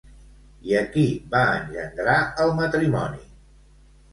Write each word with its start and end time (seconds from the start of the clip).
I 0.69 0.73
a 0.77 0.79
qui 0.95 1.03
va 1.35 1.43
engendrar 1.59 2.17
el 2.47 2.55
matrimoni? 2.63 3.25